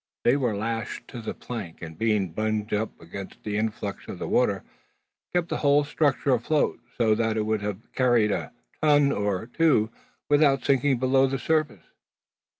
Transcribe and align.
They 0.23 0.35
were 0.35 0.57
lashed 0.57 1.07
to 1.09 1.21
the 1.21 1.35
plank; 1.35 1.79
and 1.83 1.95
being 1.95 2.31
bunged 2.31 2.73
up 2.73 2.99
against 2.99 3.43
the 3.43 3.55
influx 3.55 4.07
of 4.07 4.17
the 4.17 4.27
water, 4.27 4.63
kept 5.31 5.49
the 5.49 5.57
whole 5.57 5.83
structure 5.83 6.33
afloat, 6.33 6.79
so 6.97 7.13
that 7.13 7.37
it 7.37 7.43
would 7.45 7.61
have 7.61 7.93
carried 7.93 8.31
a 8.31 8.51
ton 8.81 9.11
or 9.11 9.45
two 9.45 9.91
without 10.27 10.65
sinking 10.65 10.97
below 10.97 11.27
the 11.27 11.37
surface. 11.37 11.83